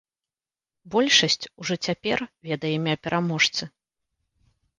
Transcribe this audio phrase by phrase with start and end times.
[0.95, 2.17] Большасць ужо цяпер
[2.49, 3.63] ведае імя пераможцы.